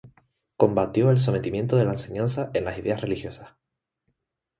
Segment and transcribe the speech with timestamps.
[0.57, 3.53] Combatió el sometimiento de la enseñanza en las ideas religiosas.